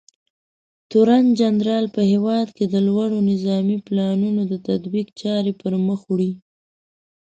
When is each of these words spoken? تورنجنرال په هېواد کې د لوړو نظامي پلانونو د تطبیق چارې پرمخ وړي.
تورنجنرال 0.91 1.85
په 1.95 2.01
هېواد 2.11 2.47
کې 2.57 2.65
د 2.73 2.75
لوړو 2.87 3.17
نظامي 3.31 3.77
پلانونو 3.87 4.41
د 4.51 4.53
تطبیق 4.67 5.07
چارې 5.21 5.51
پرمخ 5.61 5.99
وړي. 6.07 6.31